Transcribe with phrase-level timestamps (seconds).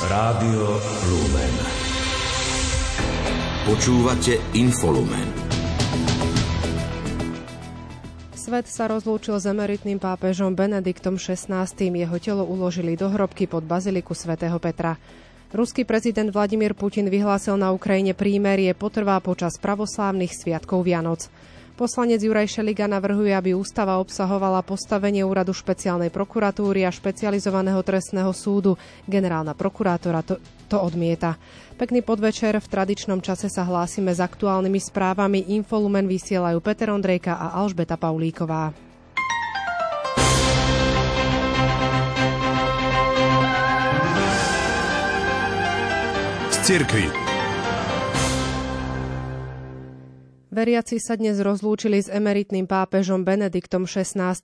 [0.00, 0.80] Rádio
[1.12, 1.54] Lumen.
[3.68, 5.28] Počúvate Infolumen.
[8.32, 11.68] Svet sa rozlúčil s emeritným pápežom Benediktom XVI.
[11.76, 14.96] Jeho telo uložili do hrobky pod baziliku svätého Petra.
[15.52, 21.28] Ruský prezident Vladimír Putin vyhlásil na Ukrajine prímerie potrvá počas pravoslávnych sviatkov Vianoc.
[21.80, 28.76] Poslanec Juraj Šeliga navrhuje, aby ústava obsahovala postavenie úradu špeciálnej prokuratúry a špecializovaného trestného súdu.
[29.08, 30.36] Generálna prokurátora to,
[30.68, 31.40] to odmieta.
[31.80, 32.60] Pekný podvečer.
[32.60, 35.56] V tradičnom čase sa hlásime s aktuálnymi správami.
[35.56, 38.76] Infolumen vysielajú Peter Ondrejka a Alžbeta Paulíková.
[46.60, 47.29] Z.
[50.50, 54.34] Veriaci sa dnes rozlúčili s emeritným pápežom Benediktom XVI.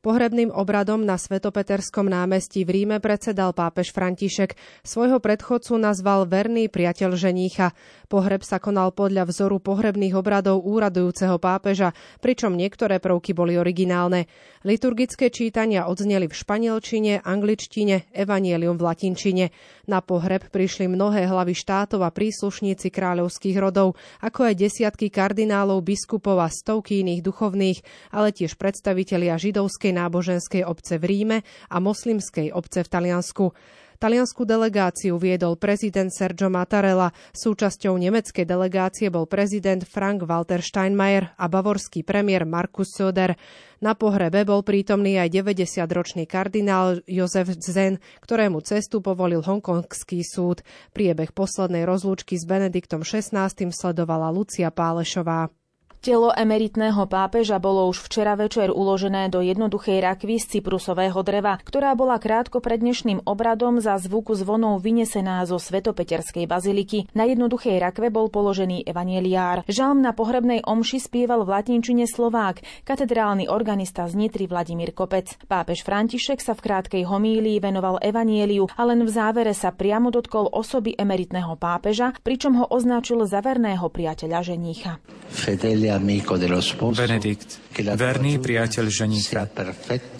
[0.00, 4.56] Pohrebným obradom na Svetopeterskom námestí v Ríme predsedal pápež František.
[4.80, 7.76] Svojho predchodcu nazval verný priateľ ženícha.
[8.08, 11.92] Pohreb sa konal podľa vzoru pohrebných obradov úradujúceho pápeža,
[12.24, 14.32] pričom niektoré prvky boli originálne.
[14.64, 19.44] Liturgické čítania odzneli v španielčine, angličtine, evanielium v latinčine.
[19.92, 25.84] Na pohreb prišli mnohé hlavy štátov a príslušníci kráľovských rodov, ako aj desiatky kardinálov kardinálov,
[25.84, 27.78] biskupov a stovky iných duchovných,
[28.16, 33.52] ale tiež predstavitelia židovskej náboženskej obce v Ríme a moslimskej obce v Taliansku.
[34.00, 41.44] Taliansku delegáciu viedol prezident Sergio Mattarella, súčasťou nemeckej delegácie bol prezident Frank Walter Steinmeier a
[41.52, 43.36] bavorský premiér Markus Söder.
[43.84, 50.64] Na pohrebe bol prítomný aj 90-ročný kardinál Jozef Zen, ktorému cestu povolil hongkongský súd.
[50.96, 55.59] Priebeh poslednej rozlúčky s Benediktom XVI sledovala Lucia Pálešová.
[56.00, 61.92] Telo emeritného pápeža bolo už včera večer uložené do jednoduchej rakvy z cyprusového dreva, ktorá
[61.92, 67.12] bola krátko pred dnešným obradom za zvuku zvonov vynesená zo Svetopeterskej baziliky.
[67.12, 69.68] Na jednoduchej rakve bol položený evanieliár.
[69.68, 75.36] Žalm na pohrebnej omši spieval v latinčine Slovák, katedrálny organista z Nitry Vladimír Kopec.
[75.52, 80.48] Pápež František sa v krátkej homílii venoval evanieliu a len v závere sa priamo dotkol
[80.48, 84.96] osoby emeritného pápeža, pričom ho označil za verného priateľa ženícha.
[85.98, 87.58] Benedikt,
[87.96, 89.48] verný priateľ ženicha,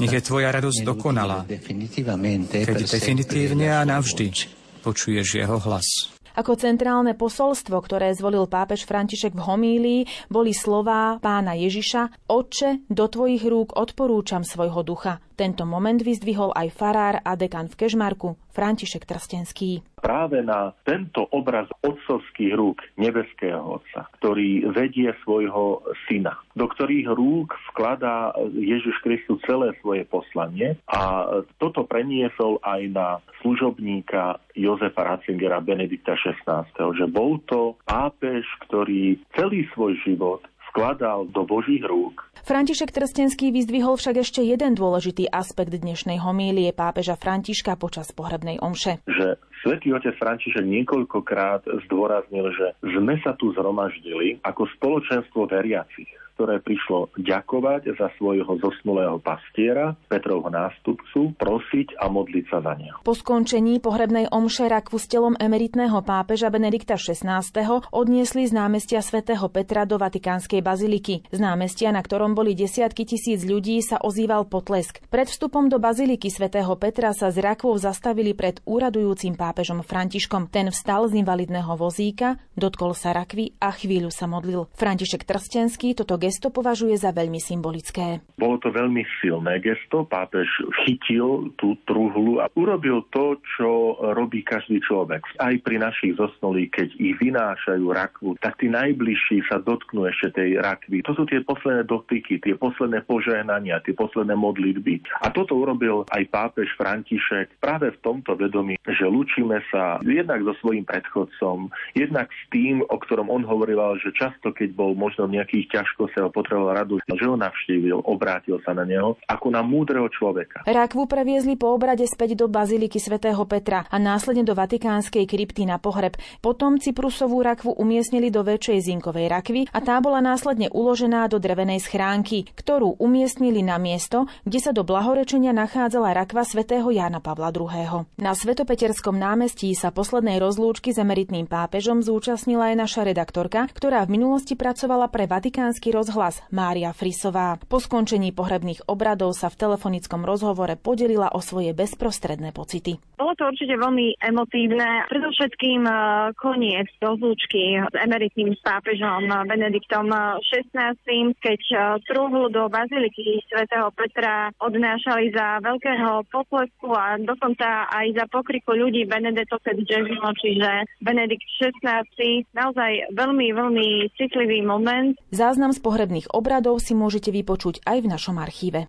[0.01, 4.33] nech je tvoja radosť dokonalá, keď definitívne a navždy
[4.81, 6.11] počuješ jeho hlas.
[6.31, 13.11] Ako centrálne posolstvo, ktoré zvolil pápež František v homílii, boli slová pána Ježiša Otče, do
[13.11, 15.19] tvojich rúk odporúčam svojho ducha.
[15.41, 19.81] Tento moment vyzdvihol aj farár a dekan v Kežmarku, František Trstenský.
[19.97, 27.57] Práve na tento obraz otcovských rúk nebeského Otca, ktorý vedie svojho syna, do ktorých rúk
[27.73, 31.25] vkladá Ježiš Kristus celé svoje poslanie a
[31.57, 33.09] toto preniesol aj na
[33.41, 41.43] služobníka Jozefa Ratzingera Benedikta XVI, že bol to pápež, ktorý celý svoj život vkladal do
[41.43, 42.31] Božích rúk.
[42.47, 49.03] František Trstenský vyzdvihol však ešte jeden dôležitý aspekt dnešnej homílie pápeža Františka počas pohrebnej omše.
[49.05, 56.09] Že Svetý otec František niekoľkokrát zdôraznil, že sme sa tu zhromaždili ako spoločenstvo veriacich
[56.41, 62.97] ktoré prišlo ďakovať za svojho zosnulého pastiera, Petrovho nástupcu, prosiť a modliť sa za neho.
[63.05, 67.45] Po skončení pohrebnej omše rakvu s telom emeritného pápeža Benedikta XVI.
[67.93, 71.29] odniesli z námestia svätého Petra do Vatikánskej baziliky.
[71.29, 75.05] Z námestia, na ktorom boli desiatky tisíc ľudí, sa ozýval potlesk.
[75.13, 80.49] Pred vstupom do baziliky svätého Petra sa z rakvou zastavili pred úradujúcim pápežom Františkom.
[80.49, 84.73] Ten vstal z invalidného vozíka, dotkol sa rakvy a chvíľu sa modlil.
[84.73, 88.23] František Trstenský toto gesto považuje za veľmi symbolické.
[88.39, 90.07] Bolo to veľmi silné gesto.
[90.07, 90.47] Pápež
[90.87, 95.27] chytil tú truhlu a urobil to, čo robí každý človek.
[95.43, 100.61] Aj pri našich zosnulých, keď ich vynášajú rakvu, tak tí najbližší sa dotknú ešte tej
[100.61, 101.01] rakvy.
[101.09, 105.25] To sú tie posledné dotyky, tie posledné požehnania, tie posledné modlitby.
[105.25, 110.53] A toto urobil aj pápež František práve v tomto vedomí, že lučíme sa jednak so
[110.61, 115.41] svojím predchodcom, jednak s tým, o ktorom on hovoril, že často, keď bol možno v
[115.41, 120.07] nejakých ťažkostiach, ho potreboval radu, že ho navštívil, obrátil sa na neho ako na múdreho
[120.13, 120.63] človeka.
[120.69, 125.81] Rakvu previezli po obrade späť do baziliky svätého Petra a následne do vatikánskej krypty na
[125.81, 126.17] pohreb.
[126.45, 131.83] Potom Cyprusovú rakvu umiestnili do väčšej zinkovej rakvy a tá bola následne uložená do drevenej
[131.85, 138.07] schránky, ktorú umiestnili na miesto, kde sa do blahorečenia nachádzala rakva svätého Jána Pavla II.
[138.19, 144.19] Na Svetopeterskom námestí sa poslednej rozlúčky s emeritným pápežom zúčastnila aj naša redaktorka, ktorá v
[144.21, 147.61] minulosti pracovala pre vatikánsky rozhlas Mária Frisová.
[147.69, 152.97] Po skončení pohrebných obradov sa v telefonickom rozhovore podelila o svoje bezprostredné pocity.
[153.21, 155.05] Bolo to určite veľmi emotívne.
[155.13, 155.93] Predovšetkým e,
[156.41, 160.09] koniec rozlúčky s emeritným pápežom Benediktom
[160.41, 160.97] XVI,
[161.45, 161.77] keď e,
[162.09, 169.05] trúhlu do baziliky svätého Petra odnášali za veľkého poplesku a dokonca aj za pokriku ľudí
[169.05, 172.09] Benedetto Kedževino, čiže Benedikt XVI.
[172.57, 175.13] Naozaj veľmi, veľmi citlivý moment.
[175.29, 178.87] Záznam z pohrebných obradov si môžete vypočuť aj v našom archíve.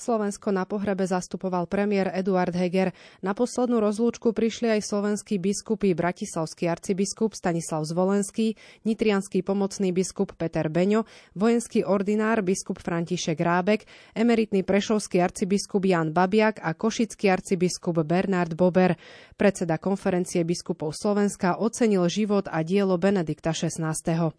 [0.00, 2.96] Slovensko na pohrebe zastupoval premiér Eduard Heger.
[3.20, 8.56] Na poslednú rozlúčku prišli aj slovenskí biskupy Bratislavský arcibiskup Stanislav Zvolenský,
[8.88, 11.04] nitrianský pomocný biskup Peter Beňo,
[11.36, 13.84] vojenský ordinár biskup František Rábek,
[14.16, 18.96] emeritný prešovský arcibiskup Jan Babiak a košický arcibiskup Bernard Bober.
[19.36, 24.32] Predseda konferencie biskupov Slovenska ocenil život a dielo Benedikta XVI.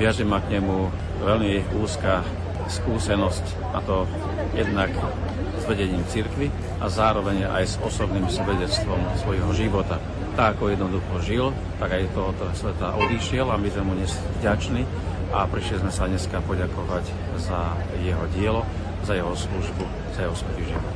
[0.00, 0.88] Viaže ma k nemu
[1.20, 2.24] veľmi úzka
[2.72, 3.44] skúsenosť,
[3.76, 4.08] a to
[4.56, 4.88] jednak
[5.60, 6.48] s vedením cirkvy
[6.80, 10.00] a zároveň aj s osobným svedectvom svojho života.
[10.40, 11.46] Tak ako jednoducho žil,
[11.76, 14.88] tak aj tohoto sveta odišiel a my sme mu dnes vďační
[15.36, 17.04] a prišli sme sa dneska poďakovať
[17.36, 18.64] za jeho dielo,
[19.04, 19.84] za jeho službu,
[20.16, 20.94] za jeho svetý život.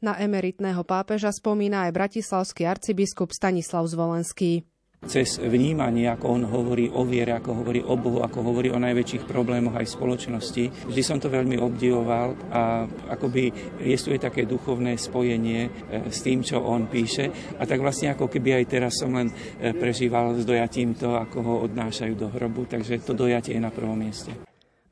[0.00, 4.64] Na emeritného pápeža spomína aj bratislavský arcibiskup Stanislav Zvolenský
[5.06, 9.30] cez vnímanie, ako on hovorí o viere, ako hovorí o Bohu, ako hovorí o najväčších
[9.30, 10.64] problémoch aj v spoločnosti.
[10.90, 12.84] Vždy som to veľmi obdivoval a
[13.14, 15.70] akoby je také duchovné spojenie e,
[16.10, 17.30] s tým, čo on píše.
[17.56, 19.30] A tak vlastne ako keby aj teraz som len
[19.62, 23.70] e, prežíval s dojatím to, ako ho odnášajú do hrobu, takže to dojatie je na
[23.70, 24.34] prvom mieste.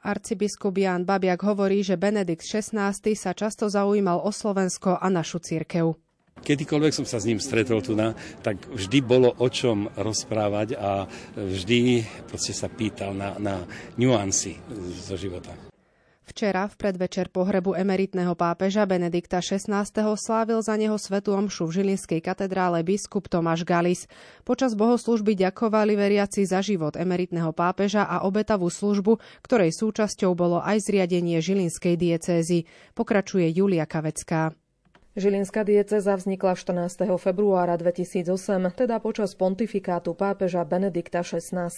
[0.07, 6.06] Arcibiskup Jan Babiak hovorí, že Benedikt XVI sa často zaujímal o Slovensko a našu církev.
[6.43, 8.13] Kedykoľvek som sa s ním stretol tu na,
[8.45, 12.05] tak vždy bolo o čom rozprávať a vždy
[12.37, 13.65] sa pýtal na, na
[13.97, 14.61] nuancy
[15.03, 15.53] zo života.
[16.27, 19.87] Včera v predvečer pohrebu emeritného pápeža Benedikta XVI.
[20.19, 24.11] slávil za neho svetú omšu v Žilinskej katedrále biskup Tomáš Galis.
[24.43, 30.83] Počas bohoslužby ďakovali veriaci za život emeritného pápeža a obetavú službu, ktorej súčasťou bolo aj
[30.91, 32.67] zriadenie Žilinskej diecézy.
[32.99, 34.51] Pokračuje Julia Kavecká.
[35.17, 37.09] Žilinská dieceza vznikla 14.
[37.17, 38.37] februára 2008,
[38.77, 41.73] teda počas pontifikátu pápeža Benedikta XVI.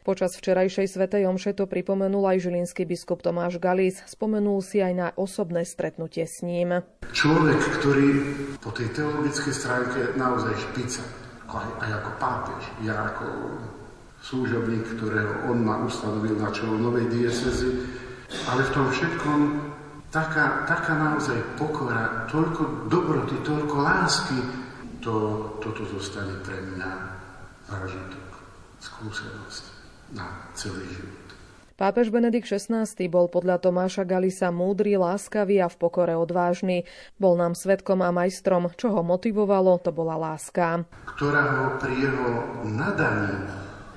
[0.00, 4.00] Počas včerajšej svetej omše to pripomenul aj žilinský biskup Tomáš Galis.
[4.08, 6.80] Spomenul si aj na osobné stretnutie s ním.
[7.12, 8.08] Človek, ktorý
[8.64, 11.04] po tej teologickej stránke naozaj špica,
[11.52, 13.28] aj, aj ako pápež, ja ako
[14.24, 17.76] služobník, ktorého on ma ustanovil na čelo novej diecezy,
[18.48, 19.67] ale v tom všetkom
[20.08, 24.38] taká, taká naozaj pokora, toľko dobroty, toľko lásky,
[25.04, 25.14] to,
[25.60, 26.90] toto zostane pre mňa
[27.68, 28.28] zážitok,
[28.80, 29.64] skúsenosť
[30.16, 30.26] na
[30.56, 31.28] celý život.
[31.78, 36.82] Pápež Benedikt XVI bol podľa Tomáša Galisa múdry, láskavý a v pokore odvážny.
[37.22, 40.82] Bol nám svetkom a majstrom, čo ho motivovalo, to bola láska.
[41.06, 42.28] Ktorá ho pri jeho
[42.66, 43.46] nadaní,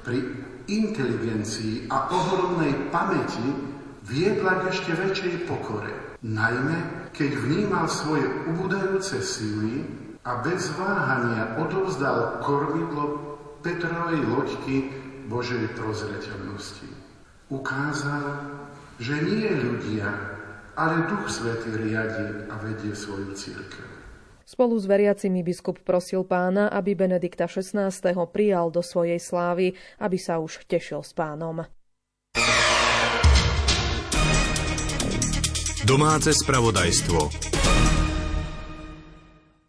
[0.05, 0.21] pri
[0.69, 6.17] inteligencii a ohromnej pamäti viedla k ešte väčšej pokore.
[6.21, 9.85] Najmä, keď vnímal svoje ubudajúce síly
[10.21, 14.75] a bez váhania odovzdal kormidlo Petrovej loďky
[15.29, 16.89] Božej prozreteľnosti.
[17.49, 18.25] Ukázal,
[19.01, 20.09] že nie ľudia,
[20.77, 23.85] ale Duch Svetý riadi a vedie svoju církev.
[24.45, 27.87] Spolu s veriacimi biskup prosil pána, aby Benedikta XVI.
[28.27, 31.63] prijal do svojej slávy, aby sa už tešil s pánom.
[35.81, 37.33] Domáce spravodajstvo.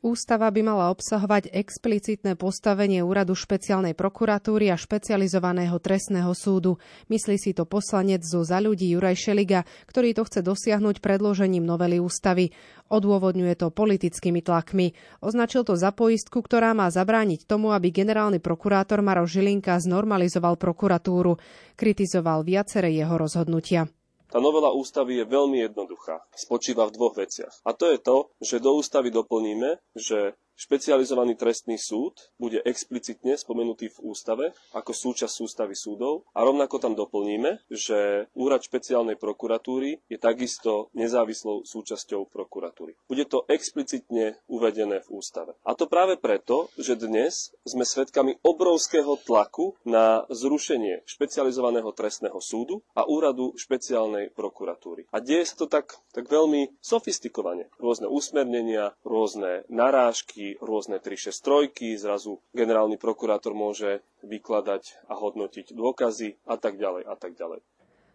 [0.05, 6.77] Ústava by mala obsahovať explicitné postavenie úradu špeciálnej prokuratúry a špecializovaného trestného súdu.
[7.09, 11.97] Myslí si to poslanec zo za ľudí Juraj Šeliga, ktorý to chce dosiahnuť predložením novely
[11.97, 12.53] ústavy.
[12.93, 14.93] Odôvodňuje to politickými tlakmi.
[15.25, 21.41] Označil to za poistku, ktorá má zabrániť tomu, aby generálny prokurátor Maroš Žilinka znormalizoval prokuratúru.
[21.73, 23.89] Kritizoval viaceré jeho rozhodnutia.
[24.33, 26.25] Tá novela ústavy je veľmi jednoduchá.
[26.33, 27.53] Spočíva v dvoch veciach.
[27.69, 33.91] A to je to, že do ústavy doplníme, že Špecializovaný trestný súd bude explicitne spomenutý
[33.91, 40.19] v ústave ako súčasť sústavy súdov a rovnako tam doplníme, že úrad špeciálnej prokuratúry je
[40.21, 42.95] takisto nezávislou súčasťou prokuratúry.
[43.09, 45.57] Bude to explicitne uvedené v ústave.
[45.67, 52.85] A to práve preto, že dnes sme svedkami obrovského tlaku na zrušenie špecializovaného trestného súdu
[52.97, 55.09] a úradu špeciálnej prokuratúry.
[55.13, 57.69] A deje sa to tak, tak veľmi sofistikovane.
[57.81, 66.59] Rôzne usmernenia, rôzne narážky, rôzne 363, zrazu generálny prokurátor môže vykladať a hodnotiť dôkazy a
[66.59, 67.63] tak ďalej a tak ďalej.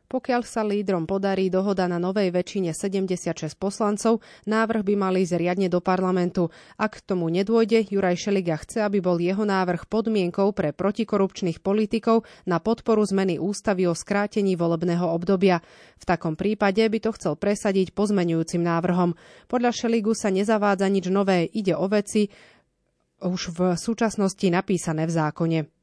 [0.08, 5.68] Pokiaľ sa lídrom podarí dohoda na novej väčšine 76 poslancov, návrh by mali ísť riadne
[5.68, 6.48] do parlamentu.
[6.80, 12.24] Ak k tomu nedôjde, Juraj Šeliga chce, aby bol jeho návrh podmienkou pre protikorupčných politikov
[12.48, 15.60] na podporu zmeny ústavy o skrátení volebného obdobia.
[16.00, 19.12] V takom prípade by to chcel presadiť pozmenujúcim návrhom.
[19.52, 22.32] Podľa Šeligu sa nezavádza nič nové, ide o veci
[23.20, 25.77] už v súčasnosti napísané v zákone.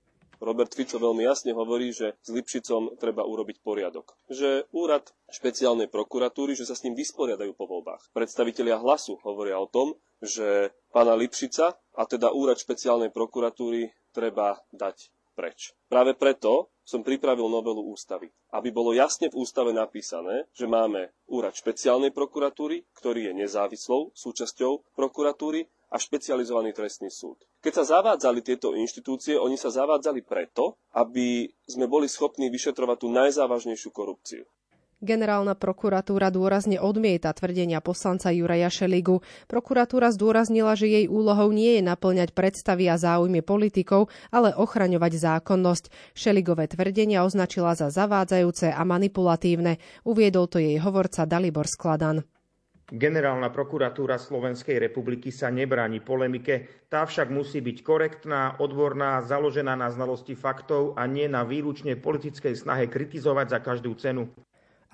[0.44, 4.14] Robert Fico veľmi jasne hovorí, že s Lipšicom treba urobiť poriadok.
[4.28, 8.12] Že úrad špeciálnej prokuratúry, že sa s ním vysporiadajú po voľbách.
[8.12, 15.10] Predstavitelia hlasu hovoria o tom, že pána Lipšica, a teda úrad špeciálnej prokuratúry, treba dať
[15.34, 15.74] preč.
[15.90, 21.56] Práve preto som pripravil novelu ústavy, aby bolo jasne v ústave napísané, že máme úrad
[21.56, 27.38] špeciálnej prokuratúry, ktorý je nezávislou súčasťou prokuratúry a špecializovaný trestný súd.
[27.62, 33.08] Keď sa zavádzali tieto inštitúcie, oni sa zavádzali preto, aby sme boli schopní vyšetrovať tú
[33.14, 34.42] najzávažnejšiu korupciu.
[35.04, 39.20] Generálna prokuratúra dôrazne odmieta tvrdenia poslanca Juraja Šeligu.
[39.44, 46.16] Prokuratúra zdôraznila, že jej úlohou nie je naplňať predstavy a záujmy politikov, ale ochraňovať zákonnosť.
[46.16, 49.76] Šeligové tvrdenia označila za zavádzajúce a manipulatívne.
[50.08, 52.24] Uviedol to jej hovorca Dalibor Skladan.
[52.84, 59.88] Generálna prokuratúra Slovenskej republiky sa nebráni polemike, tá však musí byť korektná, odborná, založená na
[59.88, 64.28] znalosti faktov a nie na výlučne politickej snahe kritizovať za každú cenu.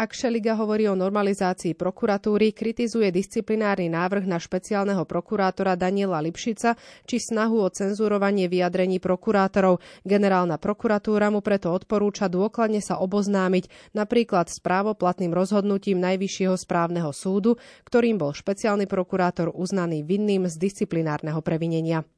[0.00, 6.72] Ak Šeliga hovorí o normalizácii prokuratúry, kritizuje disciplinárny návrh na špeciálneho prokurátora Daniela Lipšica
[7.04, 9.84] či snahu o cenzurovanie vyjadrení prokurátorov.
[10.00, 17.60] Generálna prokuratúra mu preto odporúča dôkladne sa oboznámiť napríklad s právoplatným rozhodnutím Najvyššieho správneho súdu,
[17.84, 22.08] ktorým bol špeciálny prokurátor uznaný vinným z disciplinárneho previnenia.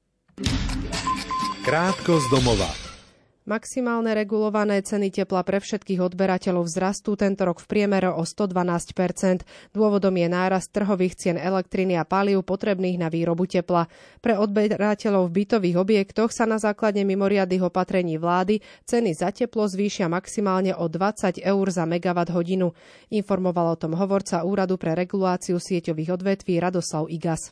[1.66, 2.91] Krátko z domova.
[3.42, 9.42] Maximálne regulované ceny tepla pre všetkých odberateľov vzrastú tento rok v priemere o 112%
[9.74, 13.90] Dôvodom je nárast trhových cien elektriny a palív potrebných na výrobu tepla.
[14.22, 20.06] Pre odberateľov v bytových objektoch sa na základe mimoriadnych opatrení vlády ceny za teplo zvýšia
[20.06, 22.70] maximálne o 20 eur za megawatt hodinu.
[23.10, 27.50] Informoval o tom hovorca Úradu pre reguláciu sieťových odvetví Radoslav Igas.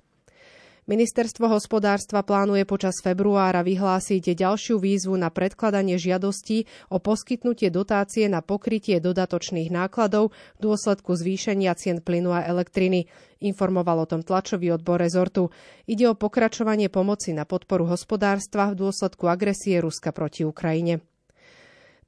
[0.90, 8.42] Ministerstvo hospodárstva plánuje počas februára vyhlásiť ďalšiu výzvu na predkladanie žiadostí o poskytnutie dotácie na
[8.42, 13.06] pokrytie dodatočných nákladov v dôsledku zvýšenia cien plynu a elektriny.
[13.38, 15.54] Informoval o tom tlačový odbor rezortu.
[15.86, 21.09] Ide o pokračovanie pomoci na podporu hospodárstva v dôsledku agresie Ruska proti Ukrajine.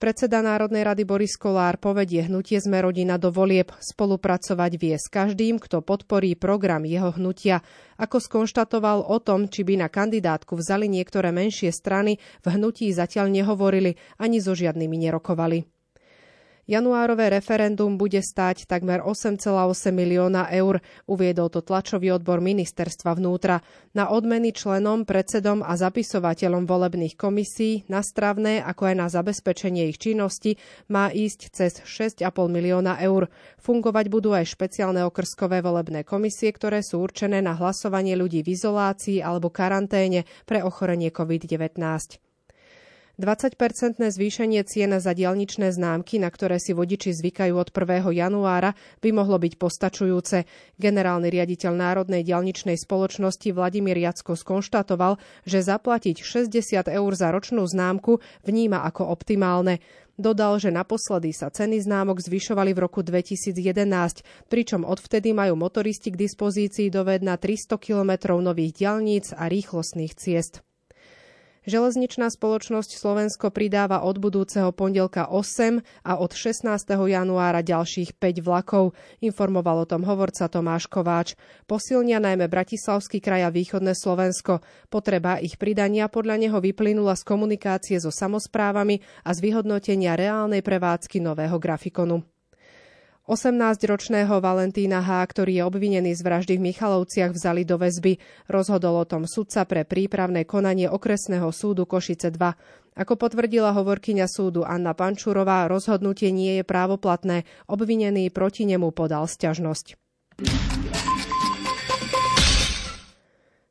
[0.02, 3.70] Predseda Národnej rady Boris Kolár povedie hnutie Sme rodina do volieb.
[3.78, 7.62] Spolupracovať vie s každým, kto podporí program jeho hnutia.
[8.02, 13.30] Ako skonštatoval o tom, či by na kandidátku vzali niektoré menšie strany, v hnutí zatiaľ
[13.30, 15.70] nehovorili ani so žiadnymi nerokovali.
[16.72, 19.44] Januárové referendum bude stáť takmer 8,8
[19.92, 23.60] milióna eur, uviedol to tlačový odbor ministerstva vnútra.
[23.92, 30.00] Na odmeny členom, predsedom a zapisovateľom volebných komisí, na stravné ako aj na zabezpečenie ich
[30.00, 30.56] činnosti
[30.88, 33.28] má ísť cez 6,5 milióna eur.
[33.60, 39.20] Fungovať budú aj špeciálne okrskové volebné komisie, ktoré sú určené na hlasovanie ľudí v izolácii
[39.20, 42.31] alebo karanténe pre ochorenie COVID-19.
[43.20, 48.08] 20-percentné zvýšenie cien za dialničné známky, na ktoré si vodiči zvykajú od 1.
[48.08, 48.72] januára,
[49.04, 50.48] by mohlo byť postačujúce.
[50.80, 58.24] Generálny riaditeľ Národnej dialničnej spoločnosti Vladimír Jacko skonštatoval, že zaplatiť 60 eur za ročnú známku
[58.48, 59.84] vníma ako optimálne.
[60.16, 66.20] Dodal, že naposledy sa ceny známok zvyšovali v roku 2011, pričom odvtedy majú motoristi k
[66.20, 70.64] dispozícii doved na 300 kilometrov nových dialníc a rýchlostných ciest.
[71.62, 76.66] Železničná spoločnosť Slovensko pridáva od budúceho pondelka 8 a od 16.
[76.90, 81.38] januára ďalších 5 vlakov, informoval o tom hovorca Tomáš Kováč.
[81.70, 84.58] Posilnia najmä Bratislavský kraj a východné Slovensko.
[84.90, 91.22] Potreba ich pridania podľa neho vyplynula z komunikácie so samozprávami a z vyhodnotenia reálnej prevádzky
[91.22, 92.26] nového grafikonu.
[93.30, 98.18] 18-ročného Valentína H., ktorý je obvinený z vraždy v Michalovciach, vzali do väzby.
[98.50, 102.98] Rozhodol o tom sudca pre prípravné konanie okresného súdu Košice 2.
[102.98, 107.46] Ako potvrdila hovorkyňa súdu Anna Pančurová, rozhodnutie nie je právoplatné.
[107.70, 109.96] Obvinený proti nemu podal sťažnosť.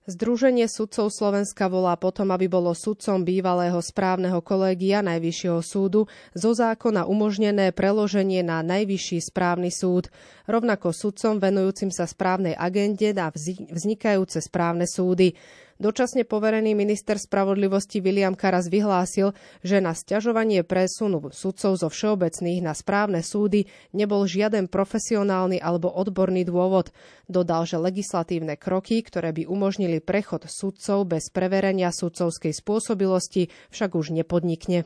[0.09, 7.05] Združenie sudcov Slovenska volá potom, aby bolo sudcom bývalého správneho kolégia Najvyššieho súdu zo zákona
[7.05, 10.09] umožnené preloženie na Najvyšší správny súd,
[10.49, 13.29] rovnako sudcom venujúcim sa správnej agende na
[13.69, 15.37] vznikajúce správne súdy.
[15.81, 19.33] Dočasne poverený minister spravodlivosti William Karas vyhlásil,
[19.65, 26.45] že na sťažovanie presunu sudcov zo všeobecných na správne súdy nebol žiaden profesionálny alebo odborný
[26.45, 26.93] dôvod.
[27.25, 34.13] Dodal, že legislatívne kroky, ktoré by umožnili prechod sudcov bez preverenia sudcovskej spôsobilosti, však už
[34.13, 34.85] nepodnikne.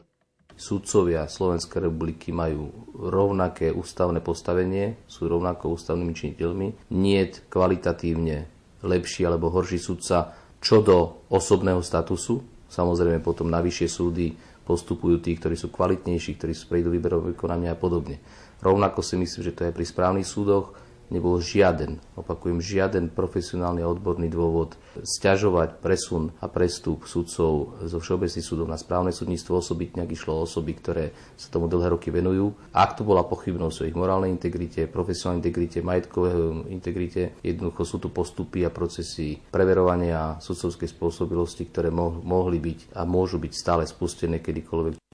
[0.56, 6.96] Sudcovia Slovenskej republiky majú rovnaké ústavné postavenie, sú rovnako ústavnými činiteľmi.
[6.96, 8.48] Nie kvalitatívne
[8.80, 12.42] lepší alebo horší sudca čo do osobného statusu.
[12.66, 14.34] Samozrejme potom na vyššie súdy
[14.66, 18.18] postupujú tí, ktorí sú kvalitnejší, ktorí sú prejdú výberové vykonania a podobne.
[18.66, 20.74] Rovnako si myslím, že to je pri správnych súdoch
[21.14, 28.46] nebol žiaden, opakujem, žiaden profesionálny a odborný dôvod stiažovať presun a prestup sudcov zo všeobecných
[28.46, 32.56] súdov na správne súdnictvo, osobitne ak išlo o osoby, ktoré sa tomu dlhé roky venujú.
[32.74, 38.10] Ak tu bola pochybnosť o ich morálnej integrite, profesionálnej integrite, majetkovej integrite, jednoducho sú tu
[38.10, 45.05] postupy a procesy preverovania sudcovskej spôsobilosti, ktoré mohli byť a môžu byť stále spustené kedykoľvek.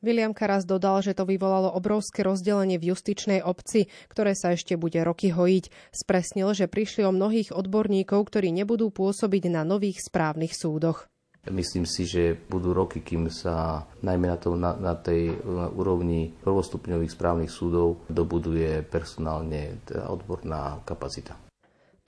[0.00, 4.96] William Karas dodal, že to vyvolalo obrovské rozdelenie v justičnej obci, ktoré sa ešte bude
[5.04, 5.92] roky hojiť.
[5.92, 11.04] Spresnil, že prišli o mnohých odborníkov, ktorí nebudú pôsobiť na nových správnych súdoch.
[11.48, 16.36] Myslím si, že budú roky, kým sa najmä na, to, na, na tej na úrovni
[16.44, 21.49] prvostupňových správnych súdov dobuduje personálne teda odborná kapacita.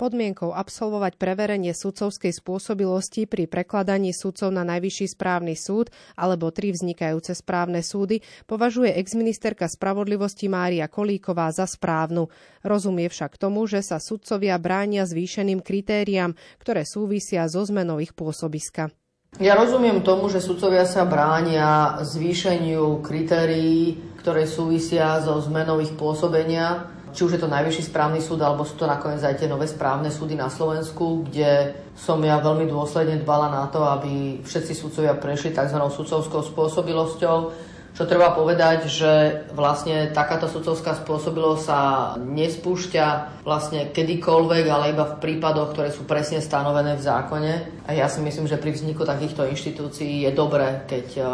[0.03, 7.39] Podmienkou absolvovať preverenie sudcovskej spôsobilosti pri prekladaní sudcov na Najvyšší správny súd alebo tri vznikajúce
[7.39, 8.19] správne súdy
[8.51, 12.27] považuje exministerka spravodlivosti Mária Kolíková za správnu.
[12.67, 18.91] Rozumie však tomu, že sa sudcovia bránia zvýšeným kritériám, ktoré súvisia so zmenou ich pôsobiska.
[19.39, 26.91] Ja rozumiem tomu, že sudcovia sa bránia zvýšeniu kritérií, ktoré súvisia so zmenou ich pôsobenia
[27.13, 30.09] či už je to najvyšší správny súd, alebo sú to nakoniec aj tie nové správne
[30.09, 35.53] súdy na Slovensku, kde som ja veľmi dôsledne dbala na to, aby všetci sudcovia prešli
[35.53, 35.77] tzv.
[35.77, 37.37] sudcovskou spôsobilosťou,
[37.93, 39.13] čo treba povedať, že
[39.53, 41.81] vlastne takáto sudcovská spôsobilosť sa
[42.17, 43.07] nespúšťa
[43.45, 47.53] vlastne kedykoľvek, ale iba v prípadoch, ktoré sú presne stanovené v zákone.
[47.85, 51.25] A ja si myslím, že pri vzniku takýchto inštitúcií je dobré, keď e,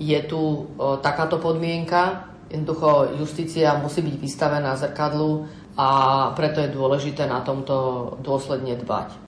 [0.00, 0.60] je tu e,
[1.04, 5.46] takáto podmienka, Jednoducho justícia musí byť vystavená zrkadlu
[5.78, 5.88] a
[6.34, 9.22] preto je dôležité na tomto dôsledne dbať.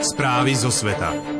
[0.00, 1.39] Správy zo sveta.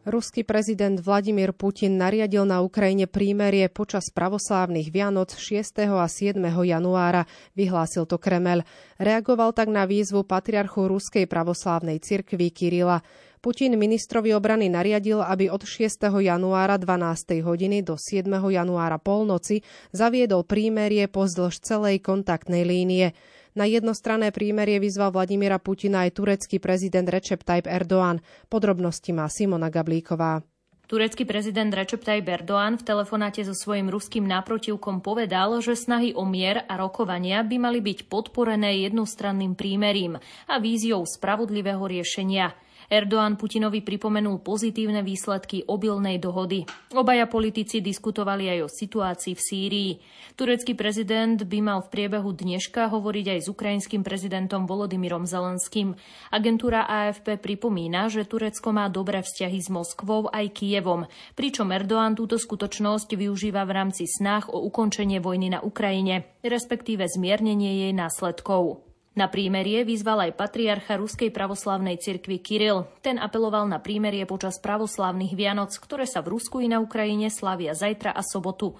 [0.00, 5.76] Ruský prezident Vladimír Putin nariadil na Ukrajine prímerie počas pravoslávnych Vianoc 6.
[5.84, 6.40] a 7.
[6.40, 8.64] januára, vyhlásil to Kremel.
[8.96, 13.04] Reagoval tak na výzvu patriarchu Ruskej pravoslávnej cirkvi Kirila.
[13.44, 16.08] Putin ministrovi obrany nariadil, aby od 6.
[16.08, 17.44] januára 12.
[17.44, 18.24] hodiny do 7.
[18.24, 19.60] januára polnoci
[19.92, 23.12] zaviedol prímerie pozdĺž celej kontaktnej línie.
[23.58, 28.22] Na jednostranné prímerie vyzval Vladimíra Putina aj turecký prezident Recep Tayyip Erdoğan.
[28.46, 30.46] Podrobnosti má Simona Gablíková.
[30.90, 36.26] Turecký prezident Recep Tayyip Erdoğan v telefonáte so svojím ruským náprotivkom povedal, že snahy o
[36.26, 40.18] mier a rokovania by mali byť podporené jednostranným prímerím
[40.50, 42.58] a víziou spravodlivého riešenia.
[42.90, 46.66] Erdoğan Putinovi pripomenul pozitívne výsledky obilnej dohody.
[46.90, 49.92] Obaja politici diskutovali aj o situácii v Sýrii.
[50.34, 55.94] Turecký prezident by mal v priebehu dneška hovoriť aj s ukrajinským prezidentom Volodymyrom Zelenským.
[56.34, 61.06] Agentúra AFP pripomína, že Turecko má dobré vzťahy s Moskvou aj Kijevom,
[61.38, 67.86] pričom Erdoğan túto skutočnosť využíva v rámci snách o ukončenie vojny na Ukrajine, respektíve zmiernenie
[67.86, 68.89] jej následkov.
[69.10, 72.86] Na prímerie vyzval aj patriarcha Ruskej pravoslavnej cirkvi Kiril.
[73.02, 77.74] Ten apeloval na prímerie počas pravoslavných Vianoc, ktoré sa v Rusku i na Ukrajine slavia
[77.74, 78.78] zajtra a sobotu.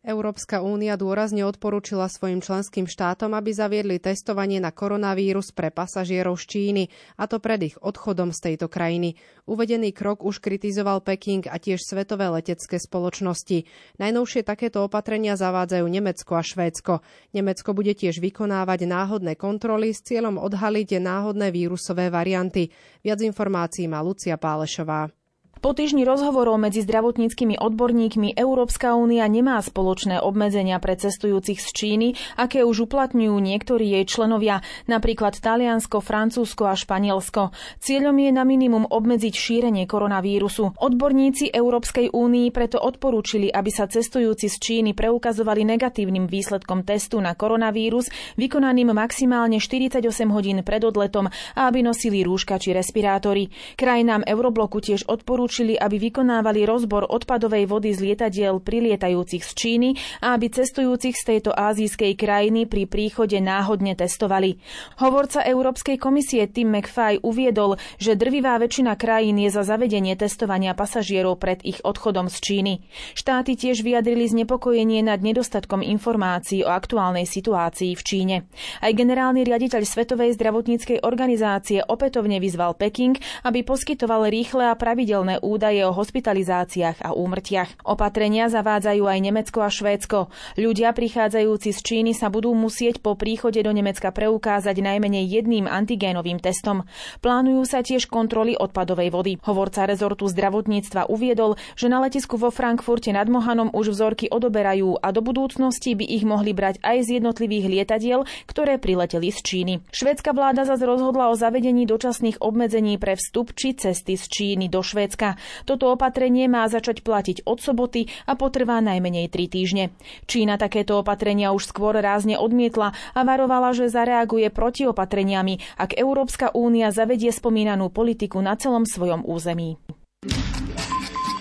[0.00, 6.44] Európska únia dôrazne odporúčila svojim členským štátom, aby zaviedli testovanie na koronavírus pre pasažierov z
[6.48, 6.84] Číny,
[7.20, 9.20] a to pred ich odchodom z tejto krajiny.
[9.44, 13.68] Uvedený krok už kritizoval Peking a tiež svetové letecké spoločnosti.
[14.00, 17.04] Najnovšie takéto opatrenia zavádzajú Nemecko a Švédsko.
[17.36, 22.72] Nemecko bude tiež vykonávať náhodné kontroly s cieľom odhaliť náhodné vírusové varianty.
[23.04, 25.19] Viac informácií má Lucia Pálešová.
[25.60, 32.08] Po týždni rozhovorov medzi zdravotníckými odborníkmi Európska únia nemá spoločné obmedzenia pre cestujúcich z Číny,
[32.40, 37.52] aké už uplatňujú niektorí jej členovia, napríklad Taliansko, Francúzsko a Španielsko.
[37.76, 40.80] Cieľom je na minimum obmedziť šírenie koronavírusu.
[40.80, 47.36] Odborníci Európskej únii preto odporúčili, aby sa cestujúci z Číny preukazovali negatívnym výsledkom testu na
[47.36, 48.08] koronavírus,
[48.40, 53.52] vykonaným maximálne 48 hodín pred odletom a aby nosili rúška či respirátory.
[53.76, 59.88] Krajinám Eurobloku tiež odporúčili odporúčili, aby vykonávali rozbor odpadovej vody z lietadiel prilietajúcich z Číny
[60.22, 64.62] a aby cestujúcich z tejto azijskej krajiny pri príchode náhodne testovali.
[65.02, 71.42] Hovorca Európskej komisie Tim McFay uviedol, že drvivá väčšina krajín je za zavedenie testovania pasažierov
[71.42, 72.72] pred ich odchodom z Číny.
[73.18, 78.36] Štáty tiež vyjadrili znepokojenie nad nedostatkom informácií o aktuálnej situácii v Číne.
[78.78, 85.82] Aj generálny riaditeľ Svetovej zdravotníckej organizácie opätovne vyzval Peking, aby poskytoval rýchle a pravidelné údaje
[85.82, 87.82] o hospitalizáciách a úmrtiach.
[87.88, 90.28] Opatrenia zavádzajú aj Nemecko a Švédsko.
[90.60, 96.38] Ľudia prichádzajúci z Číny sa budú musieť po príchode do Nemecka preukázať najmenej jedným antigénovým
[96.38, 96.84] testom.
[97.24, 99.32] Plánujú sa tiež kontroly odpadovej vody.
[99.42, 105.08] Hovorca rezortu zdravotníctva uviedol, že na letisku vo Frankfurte nad Mohanom už vzorky odoberajú a
[105.10, 109.74] do budúcnosti by ich mohli brať aj z jednotlivých lietadiel, ktoré prileteli z Číny.
[109.94, 114.82] Švédska vláda zase rozhodla o zavedení dočasných obmedzení pre vstup či cesty z Číny do
[114.82, 115.29] Švédska.
[115.68, 119.84] Toto opatrenie má začať platiť od soboty a potrvá najmenej 3 týždne.
[120.26, 126.90] Čína takéto opatrenia už skôr rázne odmietla a varovala, že zareaguje protiopatreniami, ak Európska únia
[126.90, 129.78] zavedie spomínanú politiku na celom svojom území.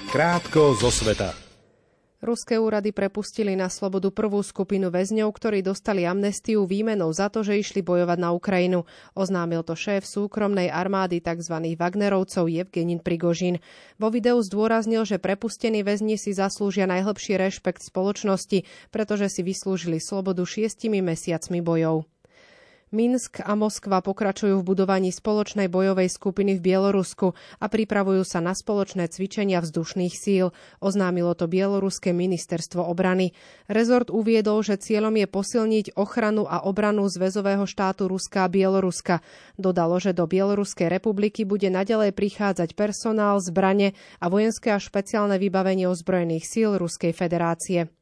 [0.10, 1.49] Krátko zo sveta.
[2.20, 7.64] Ruské úrady prepustili na slobodu prvú skupinu väzňov, ktorí dostali amnestiu výmenou za to, že
[7.64, 8.84] išli bojovať na Ukrajinu.
[9.16, 11.56] Oznámil to šéf súkromnej armády tzv.
[11.80, 13.64] Wagnerovcov Evgenin Prigožin.
[13.96, 20.44] Vo videu zdôraznil, že prepustení väzni si zaslúžia najhlbší rešpekt spoločnosti, pretože si vyslúžili slobodu
[20.44, 22.04] šiestimi mesiacmi bojov.
[22.90, 28.58] Minsk a Moskva pokračujú v budovaní spoločnej bojovej skupiny v Bielorusku a pripravujú sa na
[28.58, 30.50] spoločné cvičenia vzdušných síl,
[30.82, 33.38] oznámilo to Bieloruské ministerstvo obrany.
[33.70, 39.22] Rezort uviedol, že cieľom je posilniť ochranu a obranu zväzového štátu Ruska a Bieloruska.
[39.54, 45.86] Dodalo, že do Bieloruskej republiky bude nadalej prichádzať personál, zbrane a vojenské a špeciálne vybavenie
[45.86, 47.99] ozbrojených síl Ruskej federácie.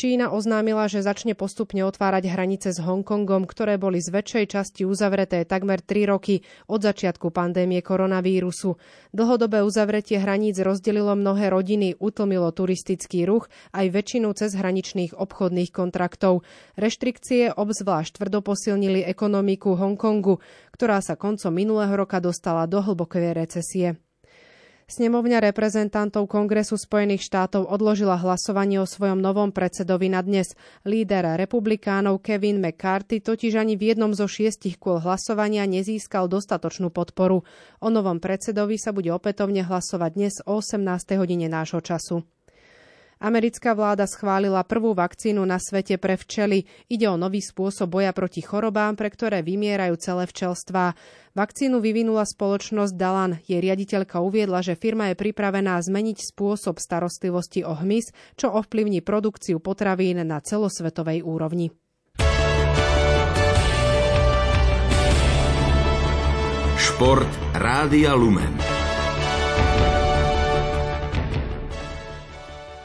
[0.00, 5.44] Čína oznámila, že začne postupne otvárať hranice s Hongkongom, ktoré boli z väčšej časti uzavreté
[5.44, 6.40] takmer 3 roky
[6.72, 8.80] od začiatku pandémie koronavírusu.
[9.12, 16.48] Dlhodobé uzavretie hraníc rozdelilo mnohé rodiny, utlmilo turistický ruch aj väčšinu cezhraničných obchodných kontraktov.
[16.80, 20.40] Reštrikcie obzvlášť tvrdo posilnili ekonomiku Hongkongu,
[20.72, 24.00] ktorá sa koncom minulého roka dostala do hlbokej recesie.
[24.90, 30.58] Snemovňa reprezentantov Kongresu Spojených štátov odložila hlasovanie o svojom novom predsedovi na dnes.
[30.82, 37.46] Líder republikánov Kevin McCarthy totiž ani v jednom zo šiestich kôl hlasovania nezískal dostatočnú podporu.
[37.78, 40.82] O novom predsedovi sa bude opätovne hlasovať dnes o 18.
[41.14, 42.26] hodine nášho času.
[43.20, 46.64] Americká vláda schválila prvú vakcínu na svete pre včely.
[46.88, 50.96] Ide o nový spôsob boja proti chorobám, pre ktoré vymierajú celé včelstvá.
[51.36, 53.36] Vakcínu vyvinula spoločnosť Dalan.
[53.44, 59.60] Jej riaditeľka uviedla, že firma je pripravená zmeniť spôsob starostlivosti o hmyz, čo ovplyvní produkciu
[59.60, 61.68] potravín na celosvetovej úrovni.
[66.80, 68.69] Šport Rádia Lumen.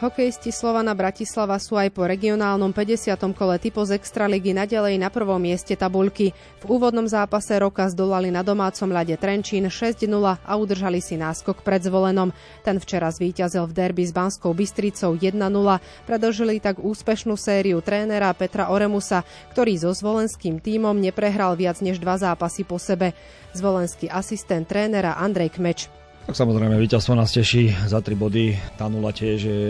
[0.06, 3.18] Hokejisti Slovana Bratislava sú aj po regionálnom 50.
[3.34, 6.30] kole typo z Extraligy nadalej na prvom mieste tabuľky.
[6.62, 10.06] V úvodnom zápase roka zdolali na domácom ľade Trenčín 6-0
[10.46, 12.30] a udržali si náskok pred zvolenom.
[12.62, 15.42] Ten včera zvíťazil v derby s Banskou Bystricou 1-0.
[16.06, 19.26] Predlžili tak úspešnú sériu trénera Petra Oremusa,
[19.58, 23.18] ktorý so zvolenským tímom neprehral viac než dva zápasy po sebe.
[23.58, 26.05] Zvolenský asistent trénera Andrej Kmeč.
[26.26, 28.58] Tak samozrejme, víťazstvo nás teší za tri body.
[28.82, 29.62] Tá nula tiež je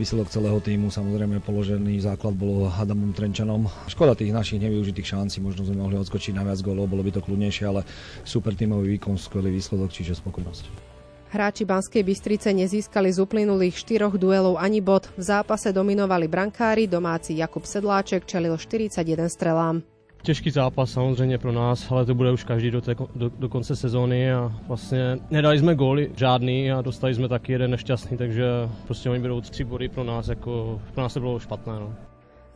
[0.00, 0.88] výsledok celého týmu.
[0.88, 3.68] Samozrejme, položený základ bolo Adamom Trenčanom.
[3.92, 5.44] Škoda tých našich nevyužitých šancí.
[5.44, 7.84] Možno sme mohli odskočiť na viac golov, bolo by to kľudnejšie, ale
[8.24, 10.64] super tímový výkon, skvelý výsledok, čiže spokojnosť.
[11.28, 15.12] Hráči Banskej Bystrice nezískali z uplynulých štyroch duelov ani bod.
[15.12, 19.97] V zápase dominovali brankári, domáci Jakub Sedláček čelil 41 strelám.
[20.22, 23.76] Těžký zápas samozřejmě pro nás, ale to bude už každý do, té, do, do konce
[23.76, 28.44] sezóny a vlastně nedali jsme góly žádný a dostali jsme taky jeden nešťastný, takže
[28.86, 31.72] prostě oni budou tři body pro nás, jako pro nás to bylo špatné.
[31.72, 31.94] No.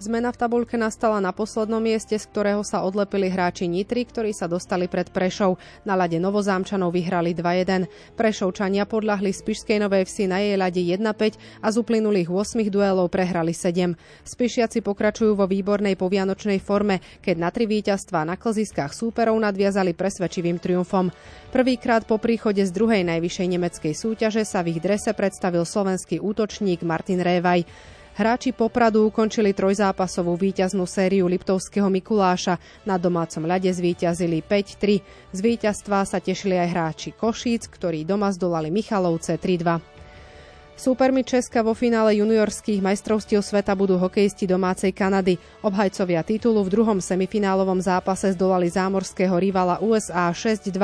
[0.00, 4.48] Zmena v tabulke nastala na poslednom mieste, z ktorého sa odlepili hráči Nitry, ktorí sa
[4.48, 5.60] dostali pred Prešov.
[5.84, 7.86] Na lade Novozámčanov vyhrali 2-1.
[8.16, 13.54] Prešovčania podľahli Spišskej Novej Vsi na jej lade 1-5 a z uplynulých 8 duelov prehrali
[13.54, 13.94] 7.
[14.26, 20.58] Spišiaci pokračujú vo výbornej povianočnej forme, keď na tri víťazstvá na klziskách súperov nadviazali presvedčivým
[20.58, 21.14] triumfom.
[21.52, 26.82] Prvýkrát po príchode z druhej najvyššej nemeckej súťaže sa v ich drese predstavil slovenský útočník
[26.82, 27.91] Martin Révaj.
[28.12, 32.60] Hráči Popradu ukončili trojzápasovú víťaznú sériu Liptovského Mikuláša.
[32.84, 35.32] Na domácom ľade zvíťazili 5-3.
[35.32, 40.01] Z víťazstva sa tešili aj hráči Košíc, ktorí doma zdolali Michalovce 3-2.
[40.72, 45.36] Súpermi Česka vo finále juniorských majstrovstiev sveta budú hokejisti domácej Kanady.
[45.60, 50.74] Obhajcovia titulu v druhom semifinálovom zápase zdolali zámorského rivala USA 6-2.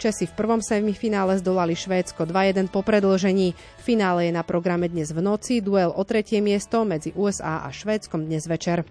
[0.00, 3.52] Česi v prvom semifinále zdolali Švédsko 2-1 po predlžení.
[3.78, 8.24] Finále je na programe dnes v noci, duel o tretie miesto medzi USA a Švédskom
[8.24, 8.88] dnes večer.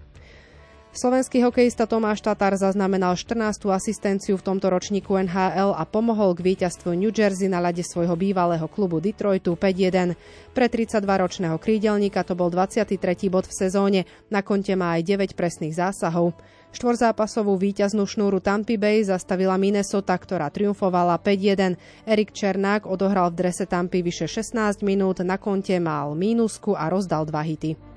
[0.96, 3.68] Slovenský hokejista Tomáš Tatar zaznamenal 14.
[3.68, 8.64] asistenciu v tomto ročníku NHL a pomohol k víťazstvu New Jersey na ľade svojho bývalého
[8.64, 10.16] klubu Detroitu 5-1.
[10.56, 12.96] Pre 32-ročného krídelníka to bol 23.
[13.28, 14.00] bod v sezóne,
[14.32, 16.32] na konte má aj 9 presných zásahov.
[16.72, 21.76] Štvorzápasovú víťaznú šnúru Tampa Bay zastavila Minnesota, ktorá triumfovala 5-1.
[22.08, 27.28] Erik Černák odohral v drese Tampy vyše 16 minút, na konte mal mínusku a rozdal
[27.28, 27.95] dva hity.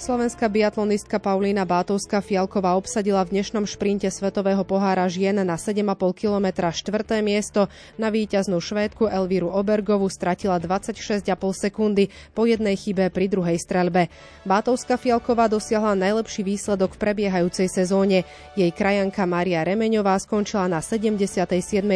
[0.00, 5.84] Slovenská biatlonistka Paulína Bátovská Fialková obsadila v dnešnom šprinte Svetového pohára žien na 7,5
[6.16, 7.68] km štvrté miesto.
[8.00, 11.20] Na víťaznú švédku Elvíru Obergovu stratila 26,5
[11.52, 14.08] sekundy po jednej chybe pri druhej streľbe.
[14.48, 18.24] Bátovská Fialková dosiahla najlepší výsledok v prebiehajúcej sezóne.
[18.56, 21.44] Jej krajanka Maria Remeňová skončila na 77.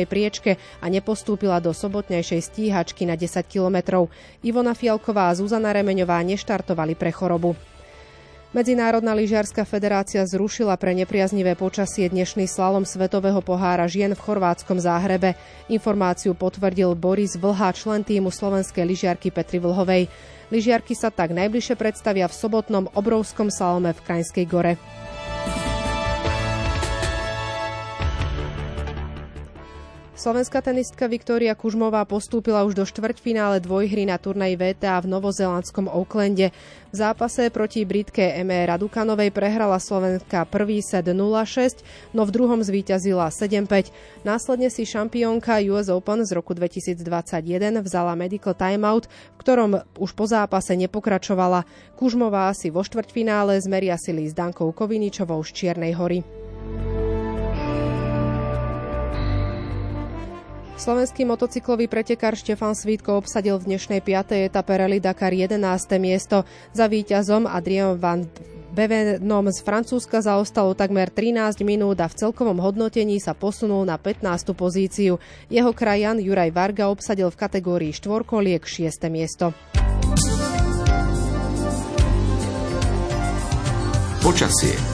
[0.04, 4.12] priečke a nepostúpila do sobotnejšej stíhačky na 10 kilometrov.
[4.44, 7.56] Ivona Fialková a Zuzana Remeňová neštartovali pre chorobu.
[8.54, 15.34] Medzinárodná lyžiarská federácia zrušila pre nepriaznivé počasie dnešný slalom Svetového pohára žien v chorvátskom záhrebe.
[15.66, 20.06] Informáciu potvrdil Boris Vlha, člen týmu slovenskej lyžiarky Petri Vlhovej.
[20.54, 24.78] Lyžiarky sa tak najbližšie predstavia v sobotnom obrovskom slalome v Krajinskej gore.
[30.24, 36.48] Slovenská tenistka Viktória Kužmová postúpila už do štvrťfinále dvojhry na turnaj VTA v novozelandskom Oaklande.
[36.88, 41.84] V zápase proti Britke Eme Radukanovej prehrala Slovenska prvý set 0-6,
[42.16, 43.92] no v druhom zvíťazila 7-5.
[44.24, 50.24] Následne si šampiónka US Open z roku 2021 vzala medical timeout, v ktorom už po
[50.24, 51.68] zápase nepokračovala.
[52.00, 56.43] Kužmová si vo štvrťfinále zmeria sily s Dankou Koviničovou z Čiernej hory.
[60.74, 64.50] Slovenský motocyklový pretekár Štefan Svítko obsadil v dnešnej 5.
[64.50, 65.54] etape Rally Dakar 11.
[66.02, 66.42] miesto.
[66.74, 68.26] Za víťazom Adrian van
[68.74, 74.50] Bevenom z Francúzska zaostalo takmer 13 minút a v celkovom hodnotení sa posunul na 15.
[74.50, 75.22] pozíciu.
[75.46, 79.06] Jeho krajan Juraj Varga obsadil v kategórii štvorkoliek 6.
[79.14, 79.54] miesto.
[84.26, 84.93] Počasie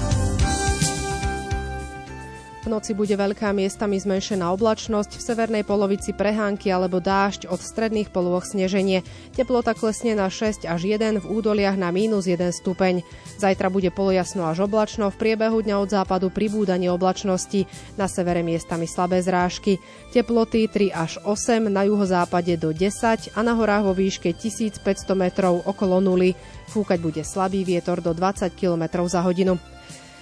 [2.70, 8.46] noci bude veľká miestami zmenšená oblačnosť, v severnej polovici prehánky alebo dážď, od stredných polôch
[8.46, 9.02] sneženie.
[9.34, 13.02] Teplota klesne na 6 až 1, v údoliach na mínus 1 stupeň.
[13.42, 17.66] Zajtra bude polojasno až oblačno, v priebehu dňa od západu pribúdanie oblačnosti,
[17.98, 19.82] na severe miestami slabé zrážky.
[20.14, 24.86] Teploty 3 až 8, na juhozápade do 10 a na horách vo výške 1500
[25.18, 26.38] metrov okolo nuly.
[26.70, 29.58] Fúkať bude slabý vietor do 20 km za hodinu.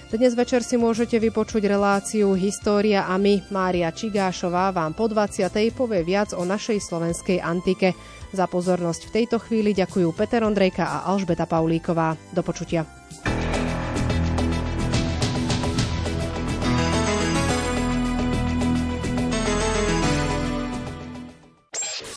[0.09, 3.45] Dnes večer si môžete vypočuť reláciu História a my.
[3.53, 5.45] Mária Čigášová vám po 20.
[5.69, 7.93] povie viac o našej slovenskej antike.
[8.33, 12.17] Za pozornosť v tejto chvíli ďakujú Peter Ondrejka a Alžbeta Paulíková.
[12.33, 12.89] Do počutia.